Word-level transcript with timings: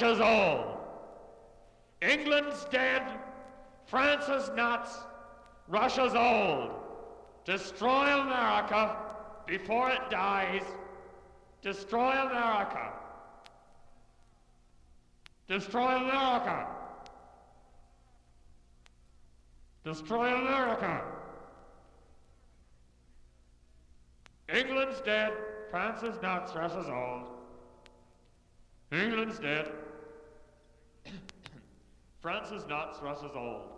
Russia's 0.00 0.20
old. 0.20 0.76
England's 2.02 2.64
dead. 2.66 3.02
France 3.86 4.28
is 4.28 4.48
not. 4.54 4.88
Russia's 5.66 6.14
old. 6.14 6.70
Destroy 7.44 8.20
America 8.20 8.96
before 9.44 9.90
it 9.90 10.08
dies. 10.08 10.62
Destroy 11.62 12.12
America. 12.12 12.92
Destroy 15.48 15.96
America. 15.96 16.68
Destroy 19.84 20.32
America. 20.32 21.02
England's 24.54 25.00
dead. 25.00 25.32
France 25.72 26.04
is 26.04 26.22
not. 26.22 26.54
Russia's 26.54 26.86
old. 26.88 27.24
England's 28.92 29.40
dead. 29.40 29.72
France 32.20 32.50
is 32.50 32.66
not. 32.68 33.02
Russia's 33.02 33.32
old. 33.34 33.77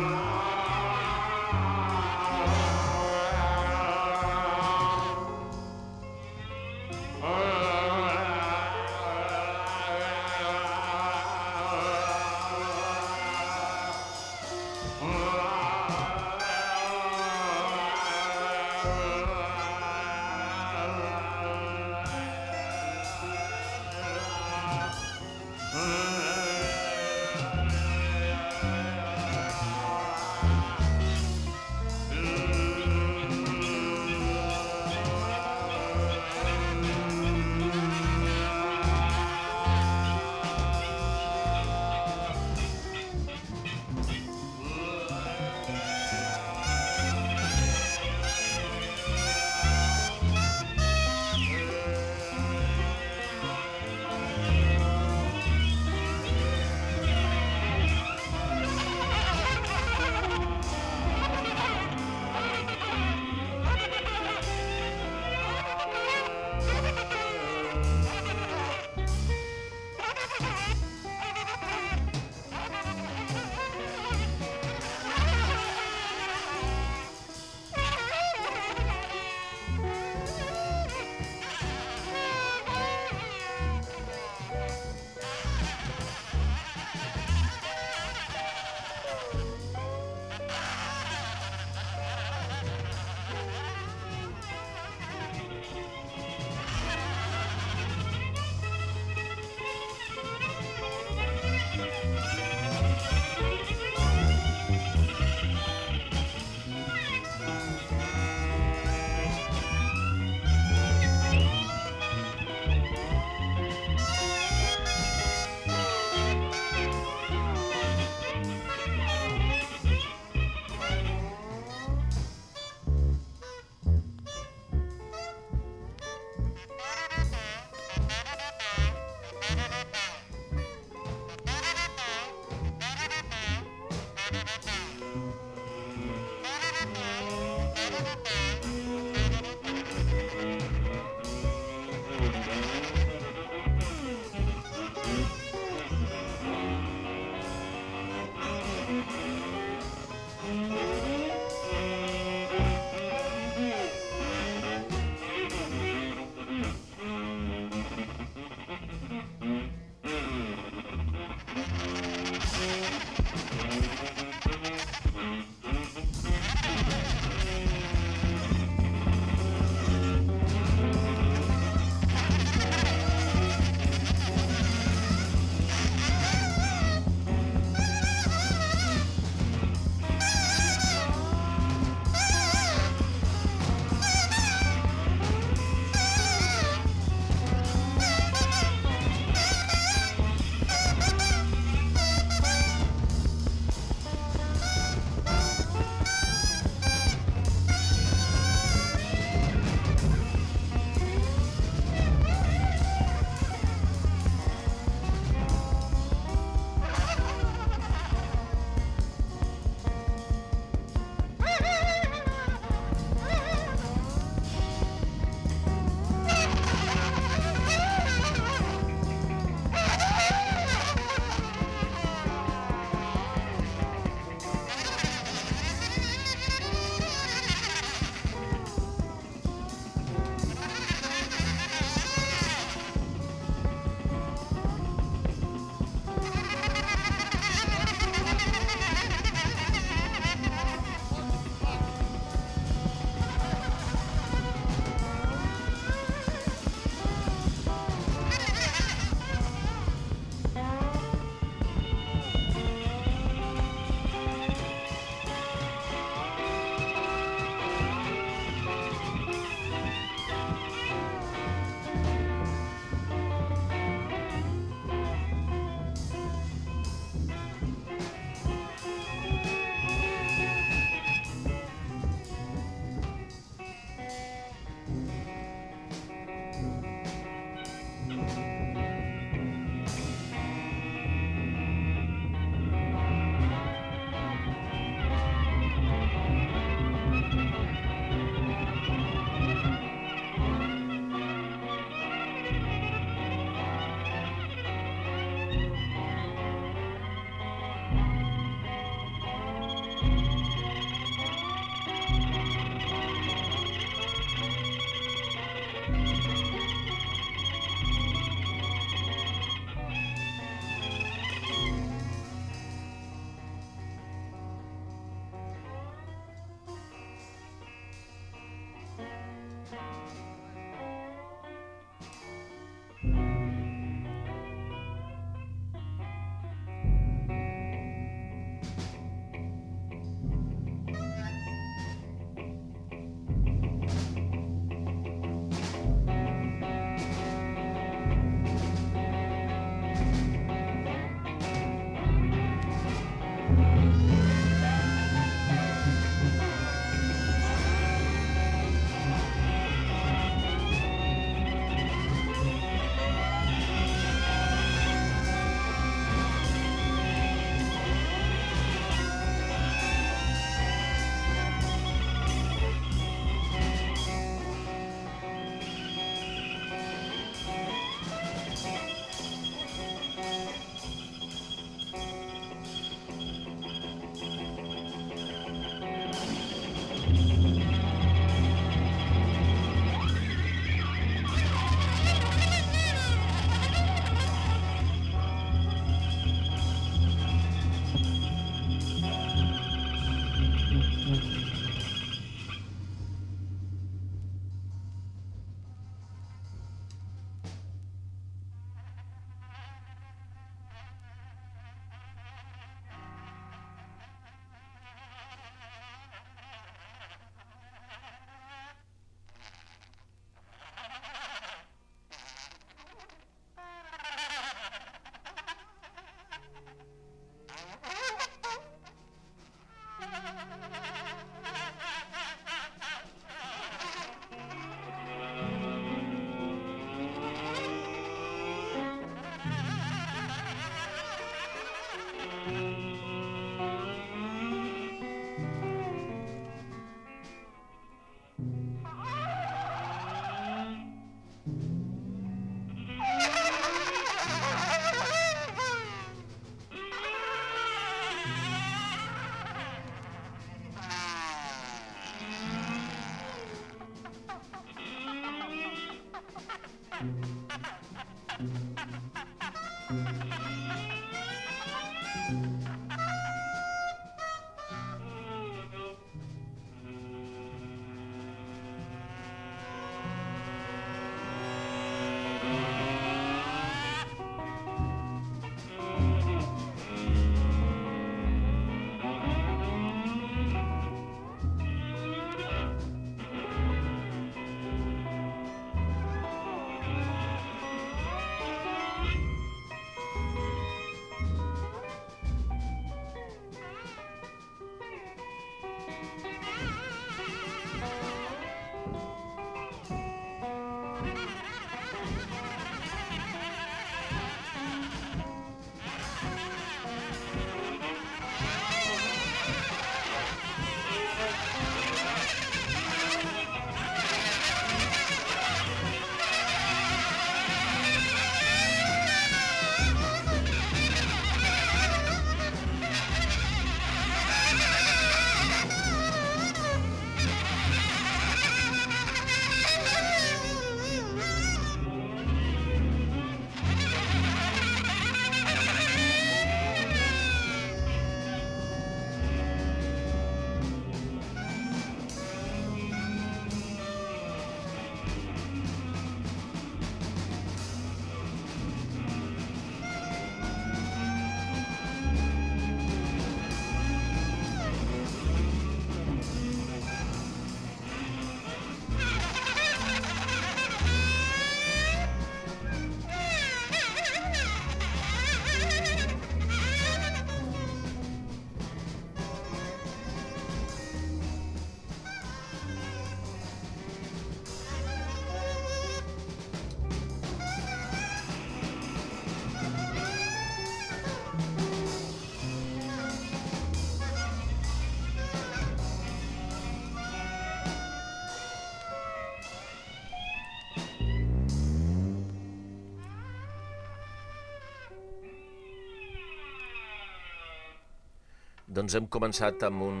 Doncs 598.84 598.98
hem 598.98 599.06
començat 599.08 599.62
amb 599.64 599.80
un, 599.80 600.00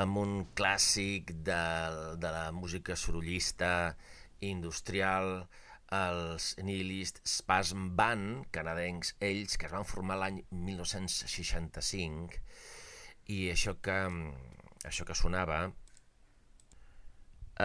amb 0.00 0.16
un 0.16 0.30
clàssic 0.56 1.28
de, 1.44 1.64
de 2.16 2.30
la 2.32 2.46
música 2.56 2.94
sorollista 2.96 3.68
industrial, 4.48 5.42
els 5.92 6.46
Nihilist 6.64 7.20
Spasm 7.28 7.90
Band, 7.98 8.46
canadencs 8.56 9.12
ells, 9.28 9.58
que 9.60 9.68
es 9.68 9.74
van 9.76 9.84
formar 9.84 10.16
l'any 10.22 10.38
1965, 10.70 12.40
i 13.36 13.42
això 13.52 13.76
que, 13.84 13.98
això 14.88 15.04
que 15.04 15.18
sonava 15.20 15.60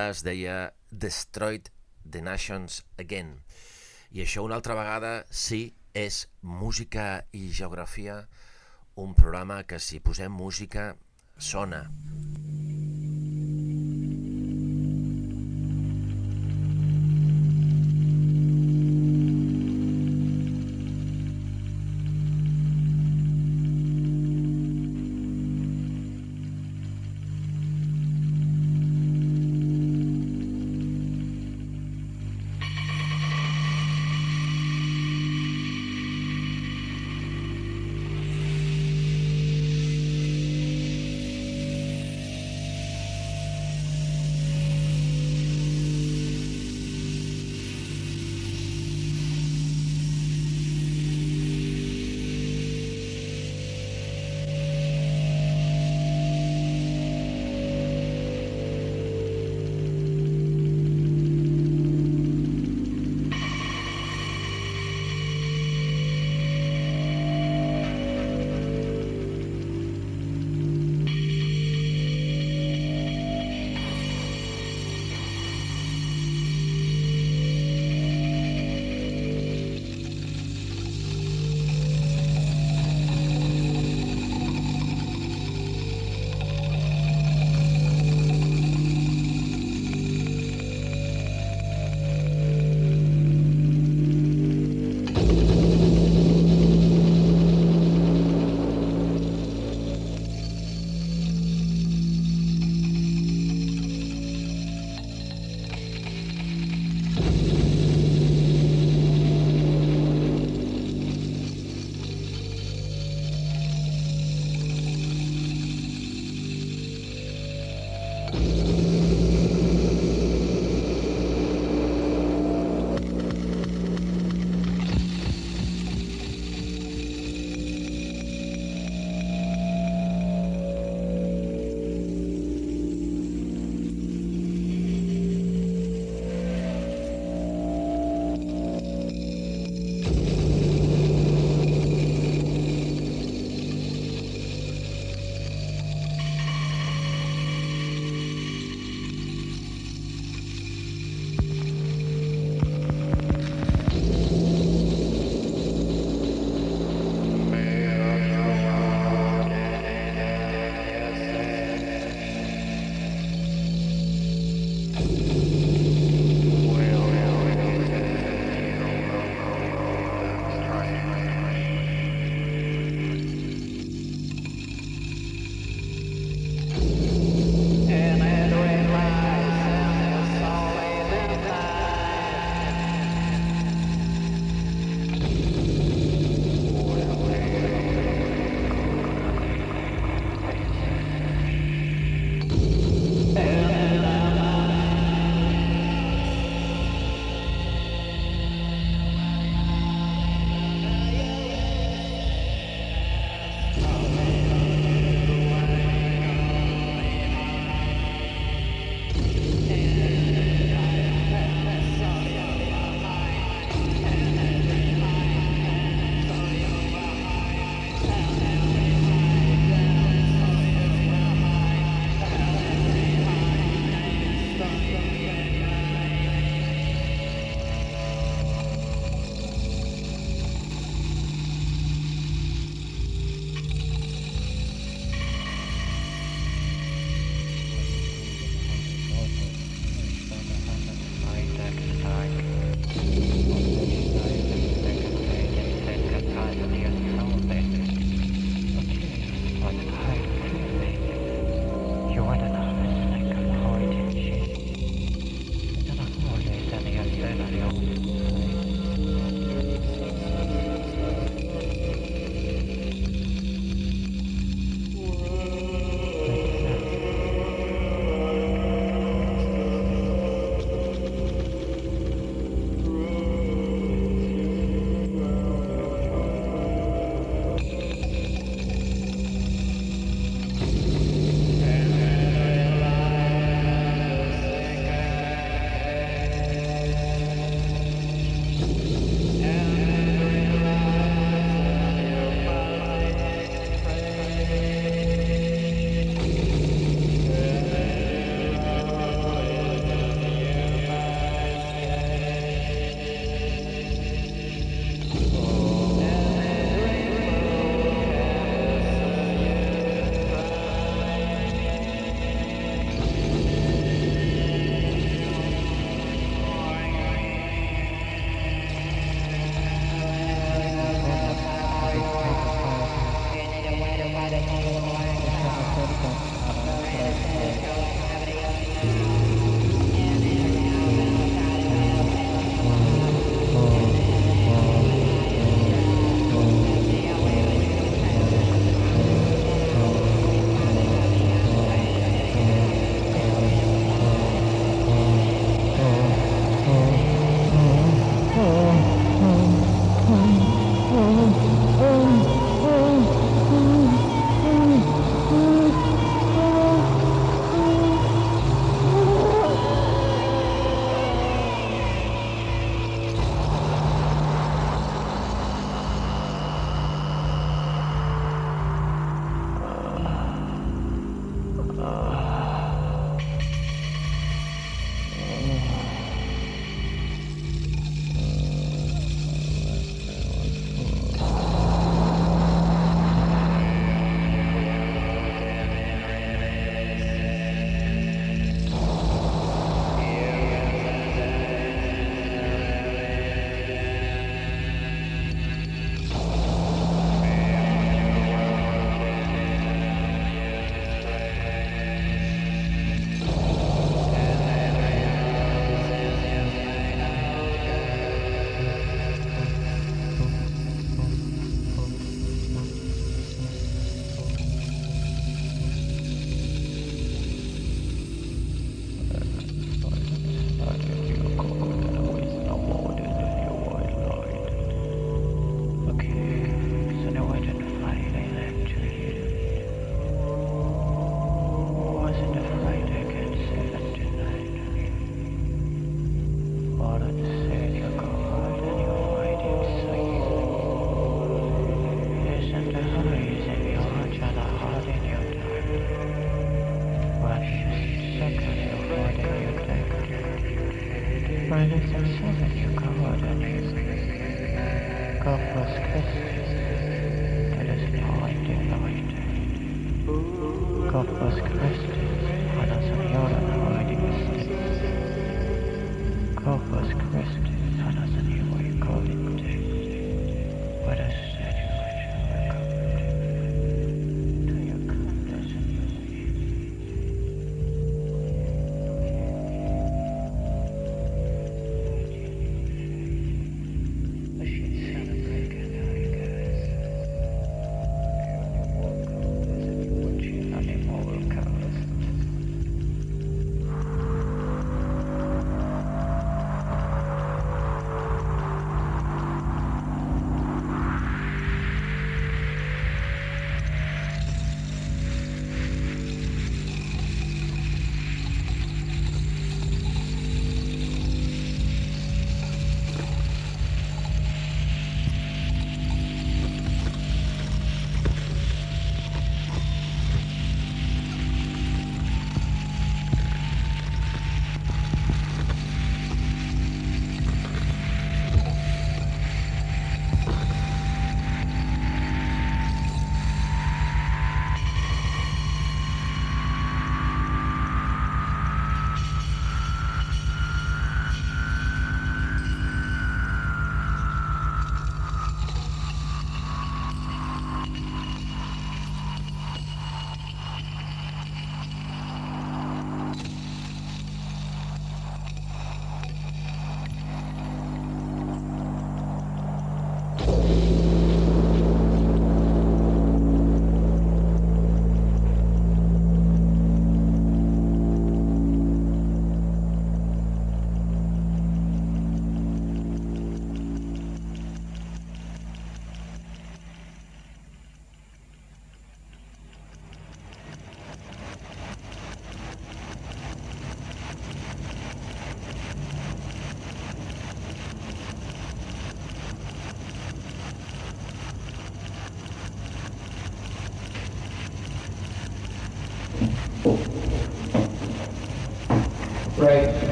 es 0.00 0.24
deia 0.24 0.56
Destroyed 0.88 1.68
the 2.08 2.24
Nations 2.24 2.80
Again. 2.96 3.36
I 4.16 4.24
això 4.24 4.48
una 4.48 4.56
altra 4.56 4.80
vegada 4.80 5.12
sí 5.28 5.66
és 5.92 6.24
música 6.40 7.26
i 7.36 7.50
geografia 7.52 8.22
un 8.96 9.14
programa 9.14 9.62
que 9.64 9.78
si 9.82 10.00
posem 10.00 10.30
música 10.30 10.94
sona. 11.38 11.84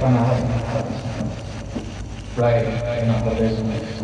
If 0.00 0.06
I'm 0.06 0.14
not 0.14 0.28
Right, 2.34 2.64
in 2.64 3.08
the 3.22 3.34
business. 3.38 4.00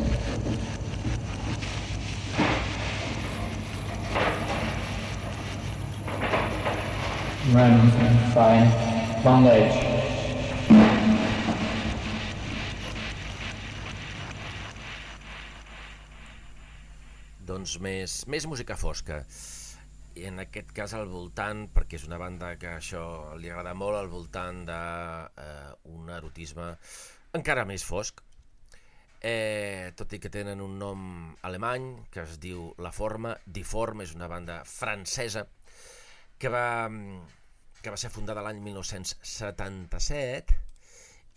Run, 7.50 7.90
fine. 8.34 9.24
Long 9.24 9.44
ledge. 9.44 9.72
Doncs 17.46 17.78
més, 17.80 18.26
més 18.28 18.44
música 18.44 18.76
fosca. 18.76 19.24
I 20.16 20.24
en 20.30 20.40
aquest 20.40 20.70
cas 20.72 20.94
al 20.96 21.10
voltant, 21.12 21.66
perquè 21.74 21.98
és 21.98 22.06
una 22.08 22.16
banda 22.20 22.54
que 22.60 22.70
això 22.78 23.36
li 23.36 23.50
agrada 23.52 23.74
molt, 23.76 23.98
al 23.98 24.08
voltant 24.08 24.62
d'un 24.64 26.08
eh, 26.08 26.16
erotisme 26.16 26.70
encara 27.36 27.66
més 27.68 27.84
fosc. 27.84 28.22
Eh, 29.20 29.92
tot 29.96 30.12
i 30.12 30.18
que 30.22 30.30
tenen 30.32 30.60
un 30.62 30.78
nom 30.80 31.00
alemany 31.48 31.86
que 32.12 32.22
es 32.22 32.38
diu 32.40 32.74
La 32.80 32.92
Forma, 32.96 33.36
Diforme, 33.44 34.04
és 34.04 34.14
una 34.16 34.28
banda 34.30 34.62
francesa 34.68 35.46
que 36.38 36.48
va, 36.52 36.88
que 37.82 37.90
va 37.92 38.00
ser 38.00 38.10
fundada 38.12 38.44
l'any 38.44 38.60
1977 38.64 40.56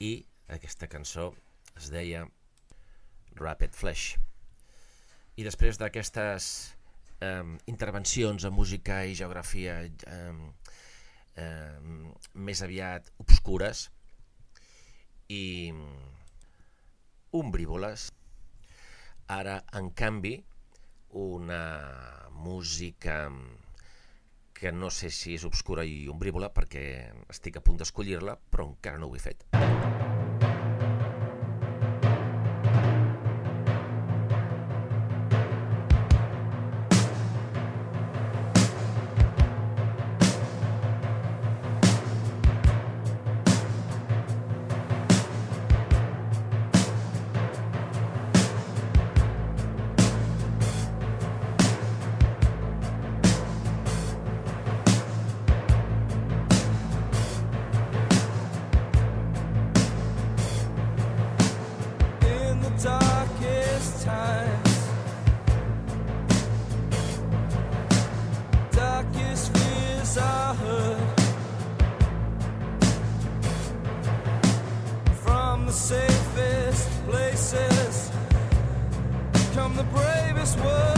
i 0.07 0.11
aquesta 0.55 0.87
cançó 0.91 1.33
es 1.75 1.89
deia 1.91 2.25
Rapid 3.39 3.73
Flash. 3.75 4.15
I 5.39 5.43
després 5.47 5.79
d'aquestes 5.79 6.75
eh, 7.21 7.43
intervencions 7.71 8.45
en 8.45 8.53
música 8.55 9.03
i 9.05 9.15
geografia 9.17 9.79
eh, 9.85 10.33
eh, 11.35 11.79
més 12.33 12.61
aviat 12.65 13.11
obscures 13.23 13.87
i 15.29 15.71
ombrívoles, 17.37 18.09
ara, 19.29 19.59
en 19.77 19.91
canvi, 19.93 20.39
una 21.13 21.61
música 22.33 23.27
que 24.59 24.71
no 24.75 24.89
sé 24.91 25.09
si 25.13 25.37
és 25.37 25.45
obscura 25.47 25.85
i 25.87 26.07
ombrívola 26.11 26.49
perquè 26.51 26.83
estic 27.31 27.61
a 27.61 27.63
punt 27.63 27.79
d'escollir-la, 27.79 28.39
però 28.51 28.67
encara 28.73 28.99
no 28.99 29.07
ho 29.07 29.15
he 29.15 29.23
fet. 29.23 29.45
this 80.49 80.63
world. 80.63 80.88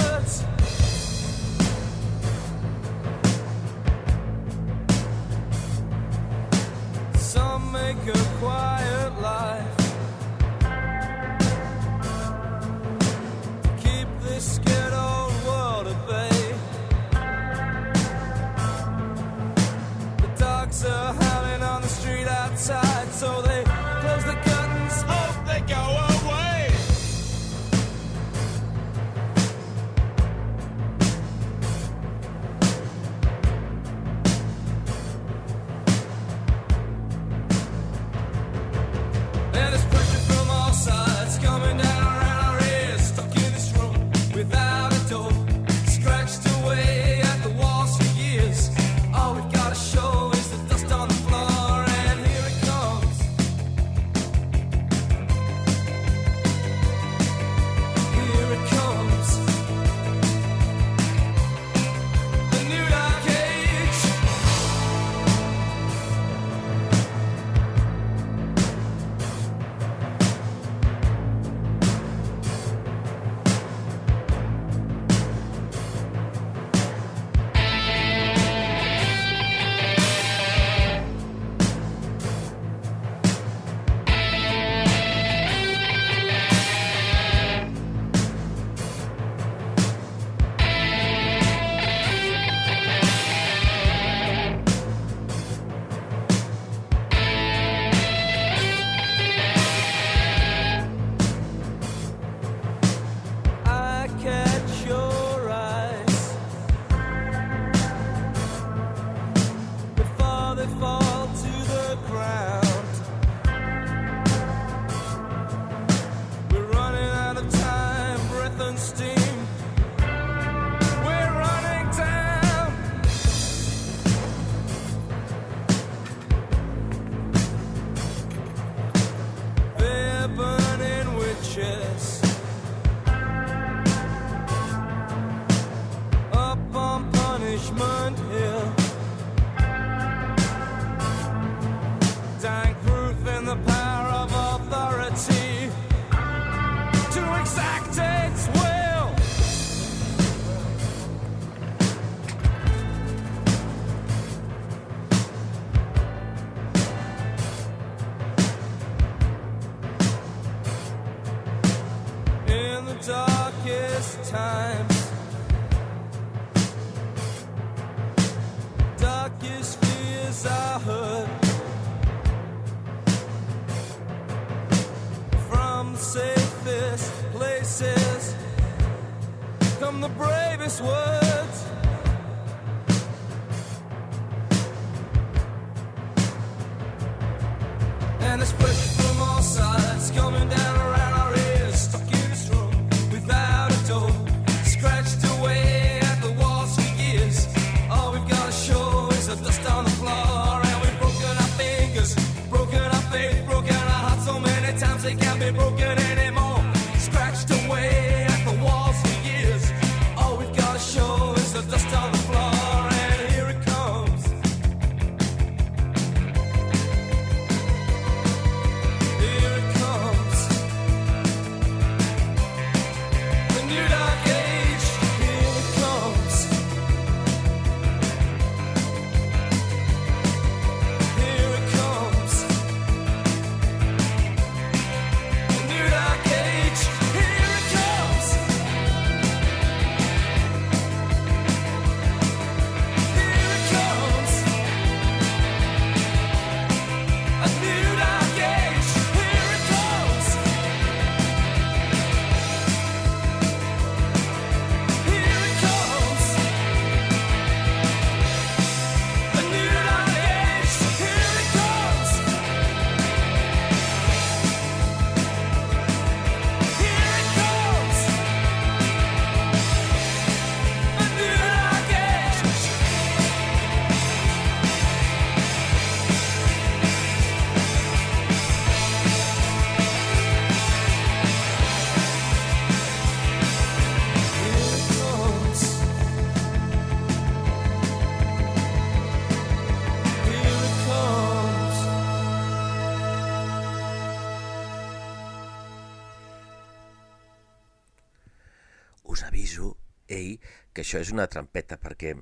Que 300.82 300.88
això 300.88 300.98
és 300.98 301.12
una 301.13 301.28
trampeta, 301.30 301.78
perquè 301.78 302.15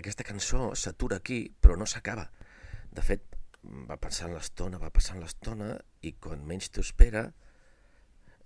aquesta 0.00 0.24
cançó 0.24 0.70
s'atura 0.72 1.18
aquí, 1.20 1.44
però 1.60 1.74
no 1.76 1.84
s'acaba. 1.84 2.24
De 2.88 3.02
fet, 3.04 3.34
va 3.88 3.98
passant 4.00 4.32
l'estona, 4.32 4.80
va 4.80 4.88
passant 4.88 5.20
l'estona, 5.20 5.74
i 6.00 6.14
quan 6.16 6.46
menys 6.48 6.70
t'ho 6.72 6.80
espera, 6.80 7.26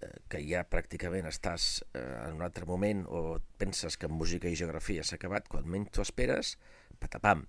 eh, 0.01 0.17
que 0.27 0.41
ja 0.43 0.65
pràcticament 0.67 1.29
estàs 1.31 1.69
eh, 1.93 2.03
en 2.25 2.41
un 2.41 2.43
altre 2.43 2.67
moment 2.67 3.05
o 3.07 3.39
penses 3.57 3.95
que 3.95 4.11
en 4.11 4.17
música 4.19 4.51
i 4.51 4.59
geografia 4.59 5.07
s'ha 5.07 5.21
acabat, 5.21 5.47
quan 5.53 5.71
menys 5.71 5.95
t'ho 5.95 6.03
esperes, 6.03 6.57
patapam, 6.99 7.47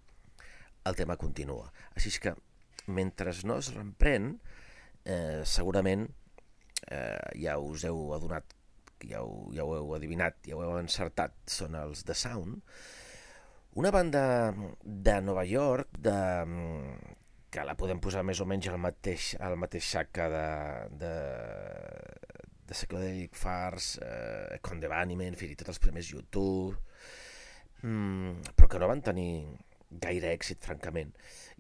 el 0.86 1.02
tema 1.02 1.18
continua. 1.18 1.72
Així 1.98 2.14
que, 2.22 2.36
mentre 2.94 3.34
no 3.50 3.58
es 3.58 3.72
reprèn, 3.74 4.36
eh, 5.02 5.42
segurament 5.50 6.06
eh, 6.92 7.42
ja 7.42 7.58
us 7.58 7.90
heu 7.90 8.14
adonat, 8.14 8.54
ja 9.06 9.22
ho, 9.24 9.48
ja 9.54 9.66
ho 9.68 9.76
heu 9.78 9.94
adivinat, 9.98 10.40
ja 10.48 10.58
ho 10.58 10.64
heu 10.66 10.78
encertat, 10.80 11.36
són 11.52 11.76
els 11.78 12.04
The 12.08 12.16
Sound, 12.18 12.62
una 13.78 13.92
banda 13.94 14.24
de 14.82 15.20
Nova 15.22 15.44
York 15.46 16.00
de, 16.02 16.18
que 17.54 17.66
la 17.66 17.76
podem 17.78 18.02
posar 18.04 18.24
més 18.26 18.42
o 18.42 18.48
menys 18.50 18.72
al 18.72 18.80
mateix, 18.82 19.36
al 19.44 19.58
mateix 19.62 19.86
sac 19.94 20.10
que 20.18 20.26
de, 20.34 20.48
de, 21.04 21.14
de 22.68 22.74
Psychedelic 22.74 23.38
Fars, 23.38 23.94
eh, 24.02 24.58
Conde 24.66 24.90
Baniment, 24.92 25.38
fins 25.40 25.54
i 25.54 25.60
tot 25.60 25.72
els 25.74 25.82
primers 25.84 26.10
YouTube, 26.12 26.76
mm, 27.84 28.54
però 28.58 28.72
que 28.72 28.82
no 28.82 28.90
van 28.92 29.06
tenir 29.06 29.30
gaire 29.90 30.34
èxit, 30.34 30.60
francament, 30.66 31.14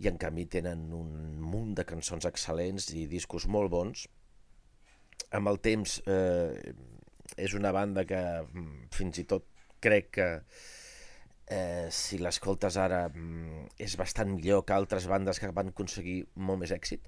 i 0.04 0.10
en 0.12 0.17
canvi 0.19 0.47
tenen 0.58 0.88
un 0.93 1.12
munt 1.39 1.73
de 1.78 1.86
cançons 1.88 2.28
excel·lents 2.28 2.89
i 2.97 3.06
discos 3.08 3.47
molt 3.47 3.71
bons. 3.71 4.08
Amb 5.38 5.54
el 5.54 5.62
temps 5.63 6.00
eh, 6.06 6.73
és 7.36 7.54
una 7.58 7.74
banda 7.76 8.06
que 8.08 8.20
mm, 8.42 8.90
fins 8.96 9.20
i 9.22 9.26
tot 9.30 9.46
crec 9.84 10.10
que 10.18 10.28
eh, 11.48 11.88
si 11.94 12.20
l'escoltes 12.22 12.78
ara 12.82 13.06
mm, 13.10 13.68
és 13.84 13.98
bastant 14.00 14.32
millor 14.34 14.66
que 14.66 14.76
altres 14.76 15.08
bandes 15.12 15.40
que 15.42 15.52
van 15.56 15.74
aconseguir 15.74 16.22
molt 16.36 16.63
més 16.63 16.74
èxit. 16.76 17.08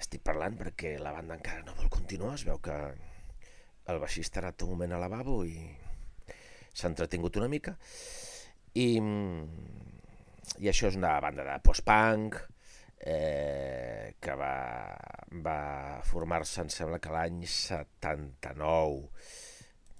Estic 0.00 0.24
parlant 0.26 0.56
perquè 0.58 0.96
la 0.98 1.14
banda 1.14 1.36
encara 1.38 1.64
no 1.66 1.76
vol 1.78 1.92
continuar, 1.92 2.34
es 2.34 2.46
veu 2.48 2.58
que 2.62 2.78
el 3.92 4.00
baixista 4.00 4.40
ha 4.40 4.46
anat 4.46 4.64
un 4.64 4.74
moment 4.74 4.94
al 4.96 5.04
lavabo 5.04 5.42
i 5.44 5.58
s'ha 6.74 6.90
entretingut 6.90 7.36
una 7.40 7.50
mica. 7.52 7.76
I, 8.74 8.88
mm, 9.00 9.44
i 10.64 10.70
això 10.70 10.90
és 10.90 10.98
una 10.98 11.14
banda 11.22 11.46
de 11.46 11.60
post-punk 11.64 12.40
eh, 13.04 14.16
que 14.20 14.34
va, 14.40 14.54
va 15.44 15.58
formar-se, 16.08 16.64
em 16.64 16.72
sembla 16.72 17.00
que 17.04 17.12
l'any 17.12 17.44
79. 17.44 19.10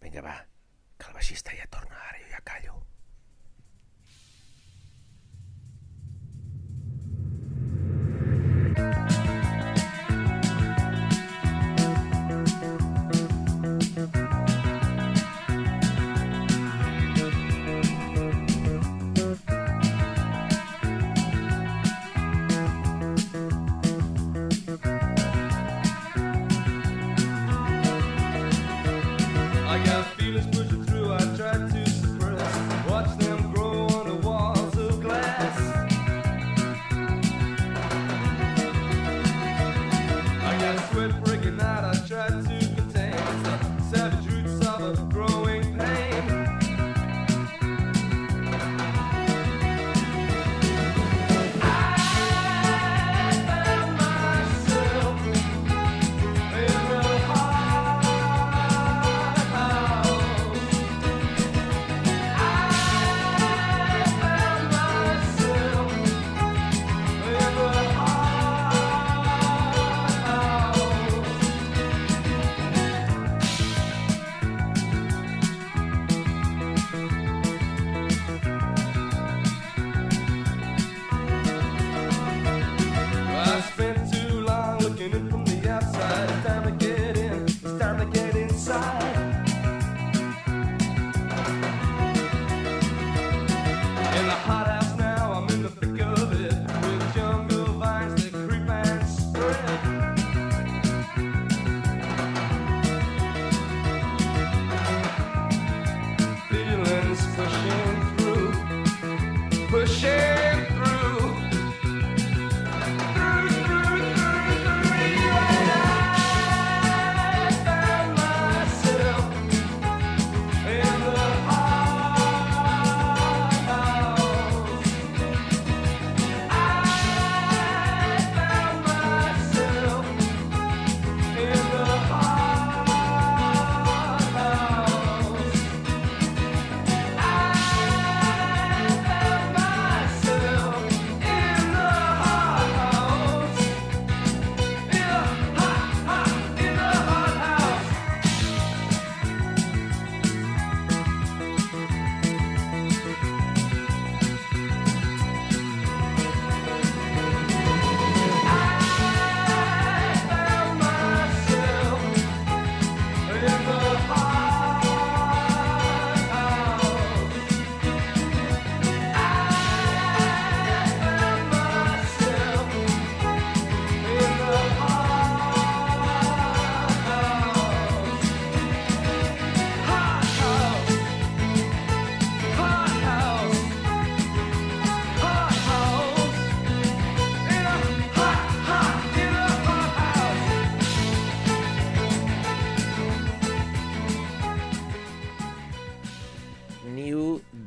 Vinga, 0.04 0.24
va, 0.24 0.38
que 0.96 1.10
el 1.10 1.20
baixista 1.20 1.56
ja 1.56 1.68
torna, 1.78 2.00
ara 2.08 2.22
jo 2.22 2.32
ja 2.32 2.42
callo. 2.48 2.80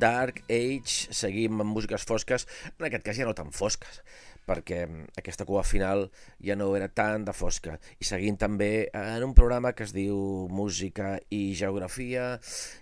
Dark 0.08 0.40
Age, 0.48 1.12
seguim 1.12 1.60
amb 1.60 1.74
músiques 1.74 2.04
fosques, 2.08 2.46
en 2.78 2.86
aquest 2.88 3.04
cas 3.04 3.18
ja 3.18 3.26
no 3.28 3.34
tan 3.36 3.50
fosques, 3.52 4.00
perquè 4.48 4.78
mm, 4.86 5.10
aquesta 5.20 5.44
cua 5.48 5.64
final 5.68 6.06
ja 6.44 6.56
no 6.56 6.70
era 6.78 6.88
tan 6.88 7.26
de 7.28 7.34
fosca. 7.36 7.76
I 8.00 8.08
seguim 8.08 8.38
també 8.40 8.88
en 8.96 9.26
un 9.26 9.34
programa 9.36 9.74
que 9.76 9.84
es 9.84 9.92
diu 9.92 10.48
Música 10.48 11.18
i 11.34 11.42
Geografia 11.58 12.38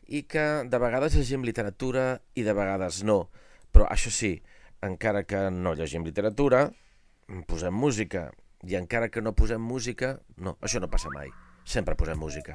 i 0.07 0.23
que 0.31 0.47
de 0.71 0.83
vegades 0.83 1.19
llegim 1.19 1.47
literatura 1.47 2.07
i 2.39 2.47
de 2.47 2.55
vegades 2.55 3.03
no. 3.03 3.25
Però 3.75 3.91
això 3.91 4.13
sí, 4.15 4.37
encara 4.87 5.27
que 5.27 5.49
no 5.51 5.75
llegim 5.75 6.07
literatura, 6.07 6.69
mm, 7.27 7.47
posem 7.51 7.75
música. 7.75 8.29
I 8.67 8.79
encara 8.79 9.11
que 9.11 9.23
no 9.23 9.35
posem 9.35 9.63
música, 9.63 10.21
no, 10.39 10.59
això 10.63 10.79
no 10.79 10.93
passa 10.93 11.11
mai. 11.19 11.35
Sempre 11.67 11.99
posem. 11.99 12.19
Música 12.23 12.55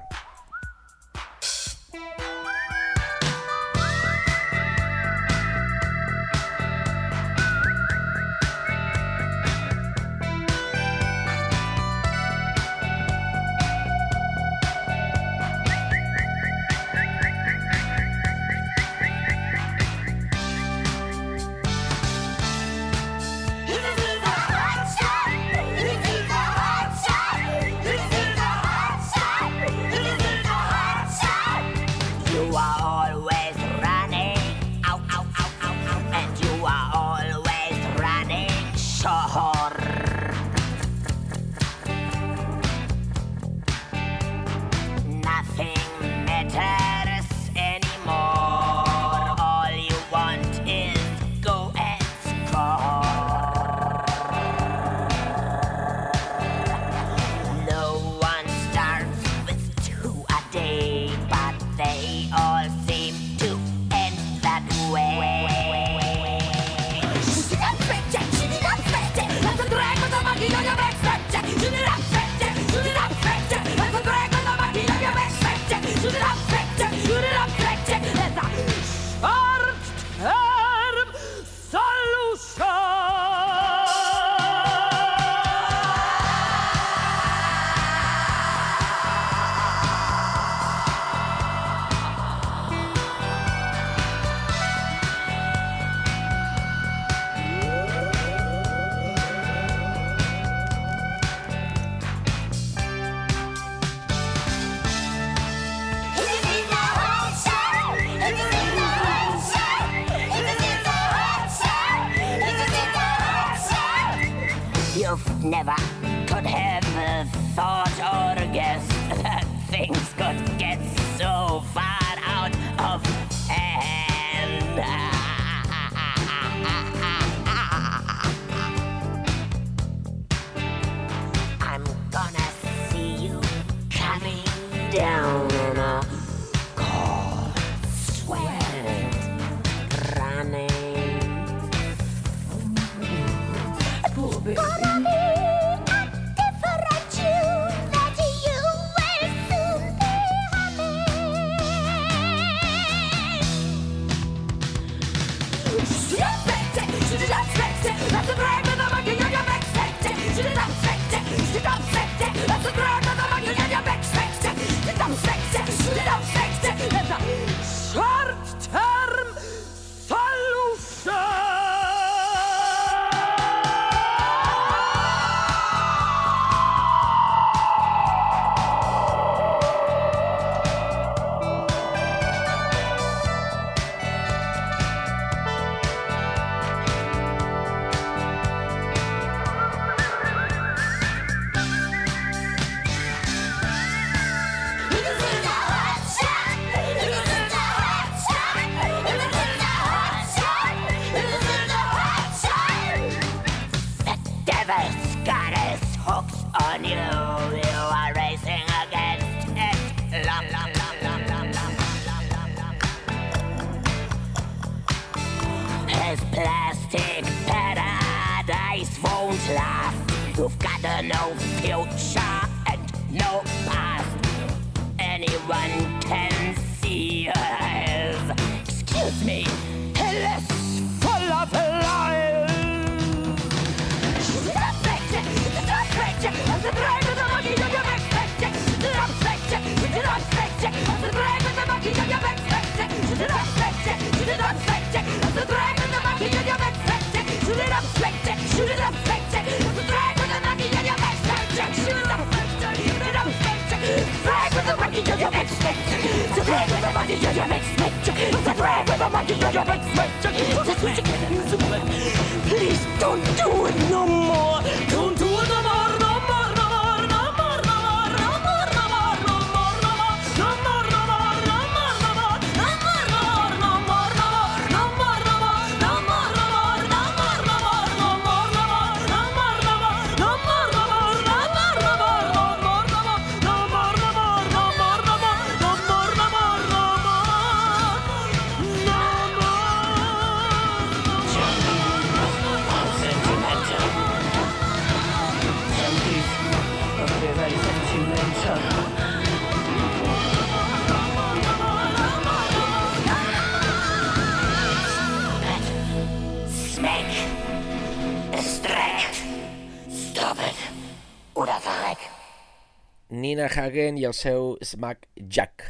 Hagen 313.62 314.00
i 314.02 314.08
el 314.10 314.16
seu 314.18 314.56
Smack 314.66 315.08
Jack. 315.22 315.68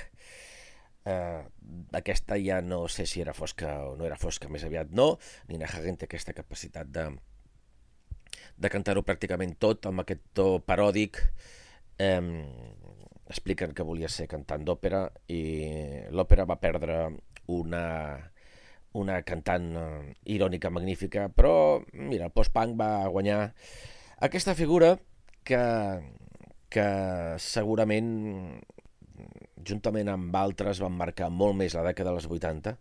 Uh, 1.02 1.42
aquesta 1.98 2.38
ja 2.38 2.60
no 2.62 2.86
sé 2.88 3.08
si 3.10 3.24
era 3.24 3.34
fosca 3.34 3.74
o 3.90 3.96
no 3.98 4.06
era 4.06 4.20
fosca, 4.22 4.50
més 4.50 4.64
aviat 4.68 4.94
no. 4.96 5.16
Nina 5.50 5.70
Hagen 5.70 5.98
té 5.98 6.08
aquesta 6.08 6.36
capacitat 6.38 6.92
de, 6.94 7.08
de 8.58 8.72
cantar-ho 8.72 9.04
pràcticament 9.04 9.58
tot 9.60 9.90
amb 9.90 10.06
aquest 10.06 10.24
to 10.38 10.48
paròdic. 10.68 11.20
Um, 12.02 12.32
expliquen 13.32 13.74
que 13.76 13.86
volia 13.88 14.10
ser 14.12 14.28
cantant 14.28 14.66
d'òpera 14.68 15.06
i 15.32 15.42
l'òpera 16.12 16.48
va 16.50 16.60
perdre 16.60 16.98
una, 17.52 17.84
una 18.98 19.22
cantant 19.28 19.70
eh, 19.78 20.14
irònica 20.36 20.72
magnífica, 20.74 21.30
però 21.32 21.80
mira, 21.94 22.28
el 22.28 22.36
post-punk 22.36 22.76
va 22.80 23.08
guanyar 23.08 23.40
aquesta 24.28 24.56
figura 24.56 24.98
que, 25.48 25.62
que 26.72 26.88
segurament 27.44 28.12
juntament 29.68 30.10
amb 30.10 30.36
altres 30.36 30.82
van 30.82 30.96
marcar 30.98 31.30
molt 31.30 31.58
més 31.60 31.76
la 31.78 31.86
dècada 31.86 32.14
dels 32.16 32.28
80 32.30 32.76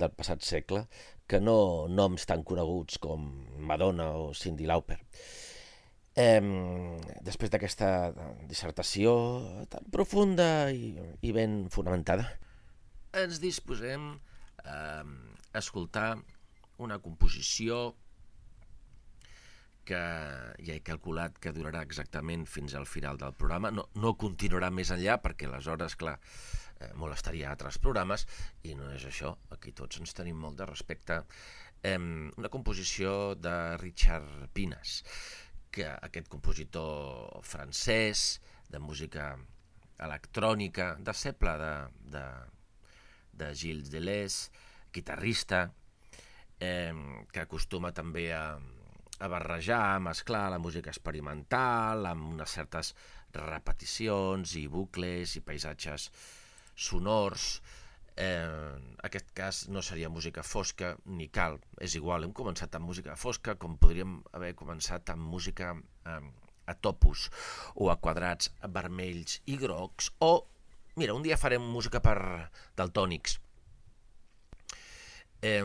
del 0.00 0.14
passat 0.16 0.42
segle 0.42 0.84
que 1.30 1.40
no 1.40 1.86
noms 1.88 2.26
tan 2.28 2.42
coneguts 2.44 2.98
com 3.00 3.26
Madonna 3.68 4.10
o 4.18 4.32
Cyndi 4.36 4.66
Lauper. 4.68 4.98
Eh, 6.14 6.40
després 7.26 7.50
d'aquesta 7.50 7.88
dissertació 8.46 9.14
tan 9.70 9.86
profunda 9.90 10.70
i, 10.70 10.94
i 11.22 11.32
ben 11.34 11.64
fonamentada, 11.74 12.28
ens 13.14 13.40
disposem 13.42 14.12
a 14.64 14.78
escoltar 15.58 16.14
una 16.82 16.98
composició 17.02 17.94
que 19.86 20.00
ja 20.64 20.74
he 20.74 20.82
calculat 20.84 21.36
que 21.40 21.52
durarà 21.54 21.82
exactament 21.84 22.46
fins 22.50 22.74
al 22.74 22.86
final 22.88 23.18
del 23.20 23.34
programa. 23.36 23.70
No, 23.70 23.86
no 24.00 24.14
continuarà 24.20 24.70
més 24.72 24.92
enllà 24.94 25.18
perquè 25.22 25.48
aleshores, 25.48 25.96
clar, 26.00 26.16
eh, 26.80 26.90
molestaria 27.00 27.50
altres 27.50 27.78
programes 27.78 28.26
i 28.64 28.74
no 28.78 28.90
és 28.94 29.04
això. 29.08 29.34
Aquí 29.54 29.72
tots 29.76 30.00
ens 30.00 30.16
tenim 30.16 30.40
molt 30.40 30.58
de 30.60 30.68
respecte. 30.70 31.20
Eh, 31.84 31.98
una 31.98 32.50
composició 32.50 33.34
de 33.36 33.54
Richard 33.82 34.48
Pines, 34.56 35.02
que 35.74 35.88
aquest 35.90 36.30
compositor 36.30 37.40
francès 37.42 38.40
de 38.70 38.78
música 38.78 39.34
electrònica, 40.04 40.94
de 40.98 41.14
seble 41.14 41.56
de, 41.60 41.72
de, 42.14 42.26
de 43.40 43.54
Gilles 43.54 43.90
Deleuze, 43.90 44.50
guitarrista, 44.94 45.66
eh, 46.62 46.94
que 47.32 47.42
acostuma 47.42 47.90
també 47.92 48.28
a, 48.34 48.56
a 49.24 49.28
barrejar, 49.28 49.94
a 49.94 50.00
mesclar 50.04 50.50
la 50.52 50.60
música 50.60 50.92
experimental 50.92 52.04
amb 52.10 52.34
unes 52.34 52.52
certes 52.58 52.92
repeticions 53.34 54.52
i 54.60 54.66
bucles 54.68 55.38
i 55.38 55.42
paisatges 55.42 56.10
sonors. 56.76 57.62
Eh, 58.14 58.44
en 58.44 58.90
aquest 59.08 59.32
cas 59.34 59.64
no 59.74 59.82
seria 59.82 60.12
música 60.12 60.44
fosca 60.46 60.92
ni 61.18 61.26
cal, 61.32 61.56
és 61.82 61.96
igual, 61.98 62.22
hem 62.22 62.34
començat 62.36 62.76
amb 62.76 62.86
música 62.86 63.16
fosca 63.18 63.56
com 63.58 63.78
podríem 63.80 64.20
haver 64.36 64.52
començat 64.60 65.10
amb 65.10 65.24
música 65.32 65.72
eh, 66.06 66.20
a 66.66 66.74
topos 66.74 67.28
o 67.74 67.90
a 67.90 67.96
quadrats 67.96 68.52
vermells 68.76 69.40
i 69.50 69.56
grocs 69.60 70.12
o, 70.20 70.34
mira, 71.00 71.16
un 71.16 71.26
dia 71.26 71.40
farem 71.40 71.64
música 71.74 72.00
per 72.04 72.16
daltònics 72.78 73.40
Eh, 75.44 75.60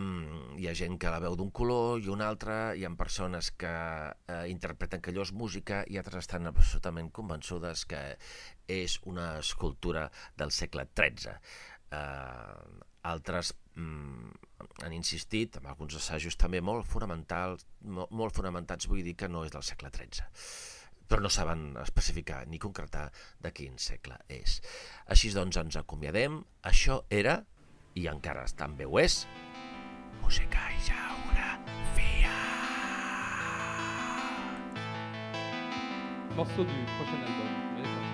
hi 0.60 0.68
ha 0.68 0.74
gent 0.76 0.98
que 1.00 1.12
la 1.14 1.22
veu 1.24 1.38
d'un 1.40 1.54
color 1.56 2.02
i 2.04 2.10
un 2.12 2.20
altre, 2.20 2.56
hi 2.76 2.84
ha 2.84 2.90
persones 3.00 3.48
que 3.56 3.70
eh, 3.72 4.42
interpreten 4.52 5.00
que 5.00 5.14
allò 5.14 5.24
és 5.24 5.32
música 5.32 5.86
i 5.88 5.96
altres 6.02 6.26
estan 6.26 6.50
absolutament 6.50 7.08
convençudes 7.16 7.86
que 7.88 8.02
és 8.68 8.98
una 9.08 9.30
escultura 9.40 10.10
del 10.36 10.52
segle 10.52 10.84
XIII. 11.00 11.36
Eh, 11.96 12.82
altres 13.08 13.54
mm, 13.80 14.34
han 14.84 14.96
insistit, 14.98 15.56
amb 15.62 15.72
alguns 15.72 15.96
assajos 15.96 16.36
també 16.36 16.60
molt 16.60 16.84
fonamentals, 16.84 17.64
molt, 17.80 18.12
molt 18.12 18.36
fonamentats, 18.36 18.90
vull 18.92 19.06
dir 19.08 19.16
que 19.16 19.32
no 19.32 19.46
és 19.48 19.56
del 19.56 19.64
segle 19.64 19.94
XIII 19.96 20.28
però 21.10 21.24
no 21.24 21.30
saben 21.34 21.72
especificar 21.82 22.44
ni 22.46 22.60
concretar 22.62 23.08
de 23.42 23.50
quin 23.50 23.80
segle 23.82 24.20
és. 24.30 24.60
Així 25.10 25.32
doncs 25.34 25.58
ens 25.58 25.80
acomiadem. 25.80 26.36
Això 26.70 27.00
era, 27.10 27.40
i 27.98 28.06
encara 28.12 28.46
també 28.60 28.86
ho 28.86 29.00
és, 29.02 29.24
música 30.22 30.60
i 30.72 30.80
geografia. 30.90 32.30
Morceau 36.36 36.64
du 36.64 36.86
prochain 36.98 37.24
album. 37.24 38.09